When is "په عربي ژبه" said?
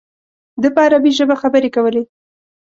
0.75-1.35